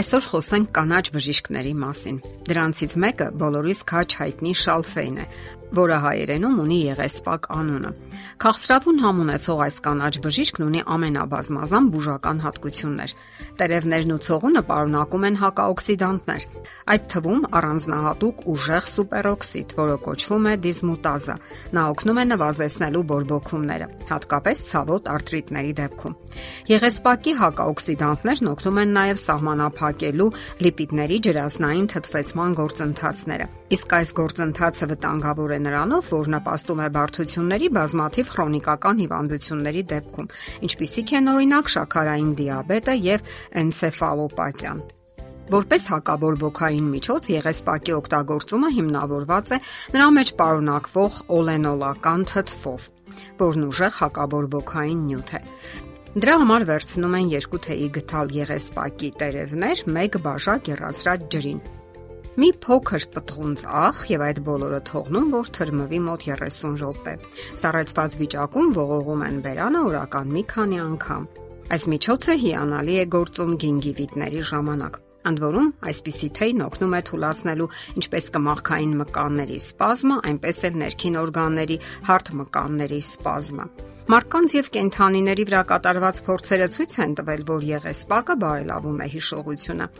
[0.00, 5.26] Այսօր խոսենք կանաչ բժիշկների մասին։ Դրանցից մեկը բոլորիս քաչ հայտնի շալֆեյն է,
[5.76, 7.90] որը հայերենում ունի եղեսպակ անունը։
[8.40, 13.14] Քաղցրավուն համ ունեցող այս կանաչ բժիշկն ունի ամենաբազմազան բուժական հատկություններ։
[13.60, 16.46] Տերևներն ու ցողունը պարունակում են հակաօքսիդանտներ,
[16.90, 21.36] այդ թվում առանձնահատուկ ուժեղ սուպերօքսիդ, որը կոչվում է դիզմուտազա։
[21.76, 26.16] Նա օգնում է նվազեցնելու բորբոքումները, հատկապես ցավոտ արթրիտների դեպքում։
[26.70, 30.30] Եղեսպակի հակաօքսիդանտներն օգնում են նաև սահմանափակելու
[30.64, 38.30] լիպիդների ջրածնային թթվեցման գործընթացները։ Իսկ այս գործընթացը վտանգավոր է նրանով, որ նպաստում է բարդությունների բազմաթիվ
[38.34, 40.30] քրոնիկական հիվանդությունների դեպքում,
[40.68, 44.82] ինչպիսիք են օրինակ շաքարային դիաբետը եւ էնցեֆալոպաթիան։
[45.50, 49.58] Որպես հակաբորբոքային միջոց եղեսպակի օգտագործումը հիմնավորված է
[49.96, 52.86] նրա մեջ պարունակվող օլենոլական թթվով,
[53.40, 55.42] որն ուժեղ հակաբորբոքային նյութ է։
[56.10, 61.60] Դրա համար վերցնում են 2 թեյի գթալ եղեսպակի տերևներ 1 բաժակ երազրած ջրին
[62.40, 67.12] մի փոքր պտղունց աղ եւ այդ բոլորը թողնում, որ թրմվի մոտ 30 րոպե։
[67.60, 71.26] Սառեցված վիճակում ողողում են բերանը օրական մի քանի անգամ։
[71.76, 74.96] Այս միջոցը հիանալի է գործում գինգիվիտների ժամանակ։
[75.30, 77.68] Ընդ որում, այսպիսի թեյն օգնում է թուլացնելու
[78.00, 81.76] ինչպես կմախքային մկանների սպազմը, այնպես էլ ներքին օրգանների
[82.08, 83.66] հարթ մկանների սպազմը։
[84.10, 89.90] Մարդկանց եւ կենթանիների վրա կատարված փորձերը ցույց են տվել, որ եղեսպակը բարելավում է հիշողությունը։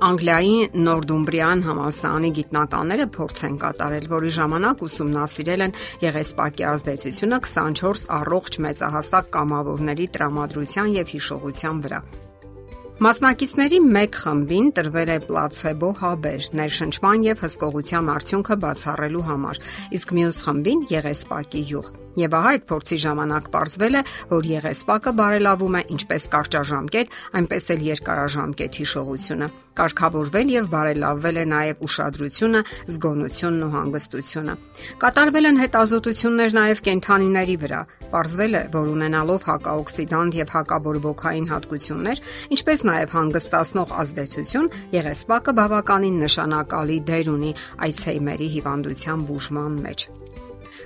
[0.00, 0.54] Անգլիայի
[0.86, 5.76] Նորդումբրիան համալսարանի գիտնականները փորձ են կատարել, որի ժամանակ ուսումնասիրել են
[6.06, 12.02] եղեսպակի ազդեցությունը 24 առողջ մեծահասակ կամավորների տրամադրության եւ հիշողության վրա։
[13.02, 19.60] Մասնակիցների մեկ խմբին տրվել է պլացեբո հաբեր ներշնչման եւ հսկողության արդյունքը բացառելու համար,
[19.98, 21.88] իսկ մյուս խմբին եղեսպակի յուղ։
[22.20, 24.00] Եվ ահա այդ փորձի ժամանակ ողջվել է,
[24.32, 31.84] որ եղեսպակը բարելավում է ինչպես կարճաժամկետ, այնպես էլ երկարաժամկետ հիշողությունը։ Կարգավորվել եւ բարելավվել է նաեւ
[31.86, 32.60] ուշադրությունը,
[32.92, 34.56] զգոնությունն ու հանգստությունը։
[35.00, 37.80] Կատարվել են հետազոտություններ նաեւ կենթանիների վրա։
[38.12, 42.22] Պարզվել է, որ ունենալով հակաօքսիդանտ եւ հակաբորբոքային հատկություններ,
[42.52, 47.54] ինչպես նաեւ հանգստացնող ազդեցություն, եղեսպակը բավականին նշանակալի դեր ունի
[47.88, 50.10] այցեյմերի հիվանդության բուժման մեջ։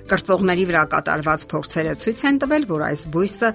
[0.07, 3.49] Կրծողների վրա կատարված փորձերը ցույց են տվել, որ այս բույսը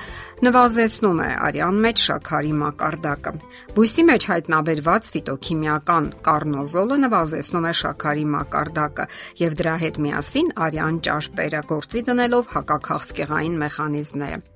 [0.46, 3.32] նվազեցնում է արյան մեջ շաքարի մակարդակը։
[3.78, 9.08] Բույսի մեջ հայտնաբերված ֆիտոքիմիական կարնոզոլը նվազեցնում է շաքարի մակարդակը
[9.42, 14.51] եւ դրա հետ միասին արյան ճարպերը գործի դնելով հակաքաղցկեղային մեխանիզմները։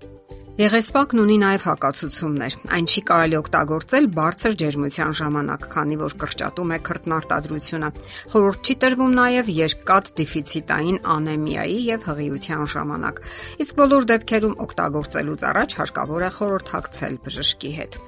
[0.57, 6.79] Եղեսպակն ունի նաև հակացություններ։ Այն չի կարելի օգտագործել բարձր ջերմության ժամանակ, քանի որ կրճատում է
[6.87, 7.91] քրտնարտադրությունը։
[8.33, 13.21] Խորհուրդ չի տրվում նաև երկկատ դեֆիցիտային անեմիայի եւ հղիության ժամանակ։
[13.67, 18.01] Իսկ բոլոր դեպքերում օգտագործելուց առաջ հարկավոր է խորհրդակցել բժշկի հետ։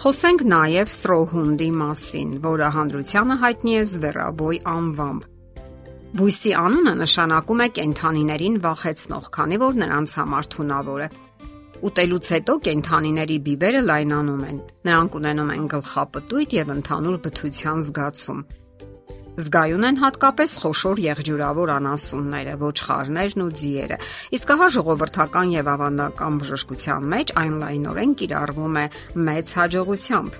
[0.00, 5.30] Խոսենք նաև ստրոհունդի մասին, որը հանրությանը հայտնի է զվերաբոյ անվամբ։
[6.10, 11.08] Բույսի անունը նշանակում է կենթանիներին վախեցնող, քանի որ նրանց համար թունավոր է։
[11.80, 18.42] Ուտելուց հետո կենթանիների բիբերը լայնանում են։ Նրանք ունենում են գլխապտույտ եւ ընդհանուր բթության զգացում։
[19.40, 23.96] Զգայուն են հատկապես խոշոր եղջյուրավոր անասունները, ոչխարներն ու ձիերը։
[24.36, 28.84] Իսկ ահա ժողովրդական եւ ավանդական բժշկության մեջ այն լայնորեն կիրառվում է
[29.30, 30.36] մեծ հաջողությամբ։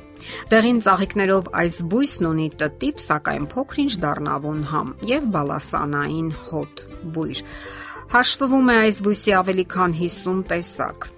[0.50, 6.84] Դեղին ծաղիկներով այս բույսն ունի տտիպ, սակայն փոքրինչ դառնավուն համ եւ բալասանային հոտ
[7.16, 7.42] բույր։
[8.10, 11.10] Հաշվվում է այս բույսի ավելի քան 50 տեսակ։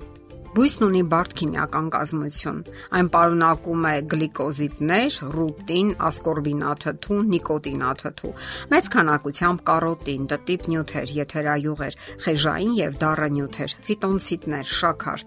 [0.53, 2.57] Բույսն ունի բարդ քիմիական կազմություն։
[2.99, 8.33] Այն պարունակում է գլիկոզիդներ, ռուտին, ասկորբինաթթու, նիկոտինաթթու,
[8.75, 11.97] մեծ քանակությամբ կարոտին, տտիպ նյութեր, եթերայուղեր,
[12.27, 15.27] խեժային եւ դառը նյութեր, ֆիտոնցիտներ, շաքար։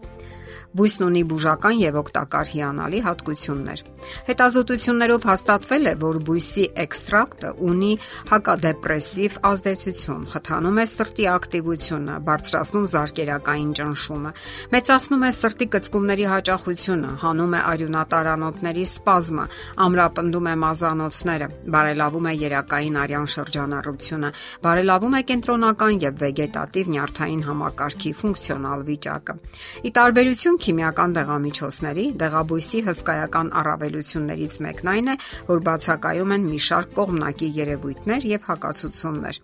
[0.75, 3.81] Բույսն ունի բուժական եւ օգտակար հիանալի հատկություններ։
[4.27, 7.91] Հետազոտություններով հաստատվել է, որ բույսի էքստրակտը ունի
[8.31, 14.31] հակադեպրեսիվ ազդեցություն, խթանում է սրտի ակտիվությունը, բարձրացնում զարկերակային ճնշումը,
[14.75, 19.45] մեծացնում է սրտի կծկումների հաճախությունը, հանում է արյունատարանոթների սպազմը,
[19.85, 24.33] ամրապնդում է մազանոթները, բարելավում է երակային արյան շրջանառությունը,
[24.65, 29.39] բարելավում է կենտրոնական եւ վեգետատիվ նյարդային համակարգի ֆունկցիոնալ վիճակը։
[29.85, 35.15] Ի տարբերություն քիմիական դեղամիջոցների դեղաբույսի հսկայական առավելություններից մեկն այն է,
[35.49, 39.41] որ բացակայում են մի շարք կողմնակի երևույթներ եւ հակացություններ։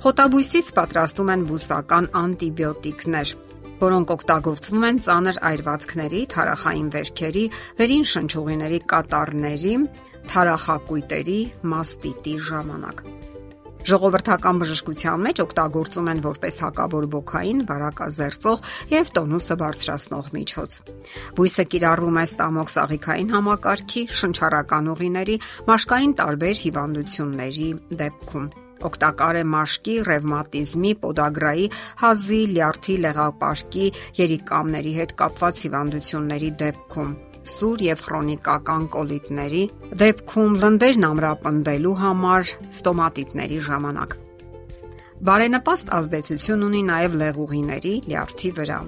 [0.00, 3.32] Խոտաբույսից պատրաստում են բուսական անտիբիոտիկներ,
[3.80, 7.44] որոնք օգտագործվում են ծանր այրվածքների, թարախային վերքերի,
[7.80, 9.74] վերին շնչուղիների կատարների,
[10.30, 11.40] թարախակույտերի,
[11.74, 13.04] մաստիտի ժամանակ։
[13.88, 20.78] Ժողովրդական բժշկության մեջ օգտագործում են որպես հակաբորբոքային, վարակազերծող եւ տոնուսը բարձրացնող միջոց։
[21.40, 25.36] Բույսը կիրառվում է ստամոք սաղիքային համակարգի, շնչառական ուղիների,
[25.70, 27.70] մաշկային տարբեր հիվանդությունների
[28.04, 28.50] դեպքում
[28.80, 31.66] օգտակար է մաշկի, ռևմատիզմի, պոդագրայի,
[32.00, 33.88] հազի, լյարդի, լեղապարկի,
[34.20, 37.12] երիկամների հետ կապված հիվանդությունների դեպքում
[37.48, 39.62] սուր եւ քրոնիկական կոլիտների
[40.02, 44.16] դեպքում լնդերն ամրապնդելու համար ստոմատիտների ժամանակ։
[45.30, 48.80] Բարենպաստ ազդեցություն ունի նաև լեղուղիների լյարդի վրա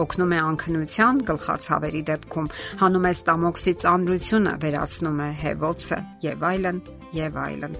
[0.00, 2.50] օգնում է անքնության, գլխացավերի դեպքում,
[2.82, 6.78] հանում է ստամոքսի ծանրությունը, վերացնում է հեվոցը եւ այլն
[7.18, 7.74] եւ այլն։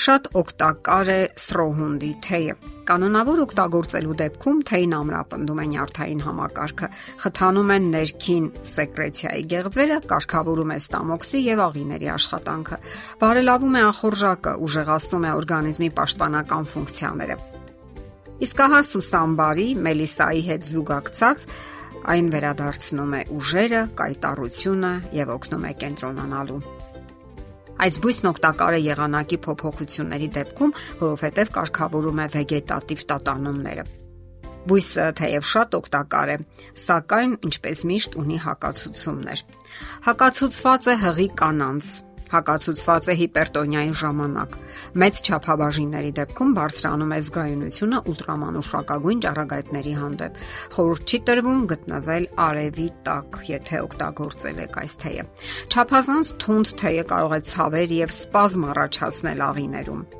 [0.00, 2.54] Շատ օգտակար է սրոհունդի թեյը։
[2.88, 6.88] Կանոնավոր օգտագործելու դեպքում թեյն ամրապնդում է նյարդային համակարգը,
[7.24, 12.80] խթանում է ներքին սեկրեցիայի գեղձերը, կարգավորում է ստամոքսի եւ աղիների աշխատանքը,
[13.20, 17.40] բարելավում է ախորժակը, ուժեղացնում է օրգանիզմի պաշտպանական ֆունկցիաները։
[18.40, 21.48] Իսկ ահա սուսամբարի, մելիսայի հետ զուգակցած
[22.08, 26.79] այն վերադարձնում է ուժերը, կայտառությունը եւ օգնում է կենտրոնանալու։
[27.80, 33.84] Այս բույսն օգտակար է եղանակի փոփոխությունների դեպքում, որովհետև կարգավորում է վեգետատիվ տատանումները։
[34.68, 36.36] Բույսը թեև շատ օգտակար է,
[36.84, 39.42] սակայն ինչպես միշտ ունի հակացություններ։
[40.10, 41.88] Հակացուցված է հղի կանանց,
[42.30, 44.54] հակացուցված է հիպերտոնիայի ժամանակ։
[45.02, 50.40] Մեծ չափաբաժինների դեպքում բարձրանում է զգայունությունը ուլտրամանուշակագույն ճառագայթների հանդեպ։
[50.76, 55.26] Խորհուրդ չի տրվում գտնվել արևի տակ, եթե օգտագործել եք այս թեյը։
[55.70, 60.19] Չափազանց թունդ թեյը կարող է ցավեր եւ սպազմ առաջացնել աղիներում։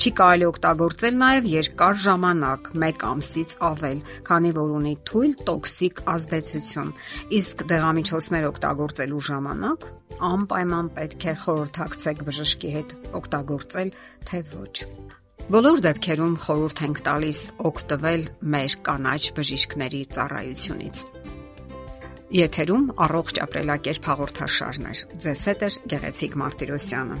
[0.00, 6.92] Չի կարելի օգտագործել նաև երկար ժամանակ, 1 ամսից ավել, քանի որ ունի թույլ տոքսիկ ազդեցություն։
[7.36, 9.84] Իսկ դեղամիջոցներ օգտագործելու ժամանակ
[10.30, 13.92] անպայման պետք է խորհրդակցեք բժշկի հետ օգտագործել
[14.30, 14.74] թե ոչ։
[15.52, 18.24] Բոլոր դեպքերում խորհուրդ ենք տալիս օգտվել
[18.56, 21.02] մեր կանաչ բժիշկների ծառայությունից։
[22.40, 27.20] Եթերում առողջ ապրելակերպ հաղորդաշարներ։ Ձեզ հետ է Գեղեցիկ Մարտիրոսյանը։